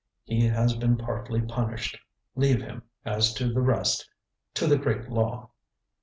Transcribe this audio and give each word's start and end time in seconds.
He 0.23 0.47
has 0.47 0.73
been 0.75 0.97
partly 0.97 1.41
punished. 1.41 1.99
Leave 2.35 2.59
him, 2.59 2.81
as 3.05 3.35
to 3.35 3.53
the 3.53 3.61
rest, 3.61 4.09
to 4.55 4.65
the 4.65 4.79
Great 4.79 5.11
Law." 5.11 5.51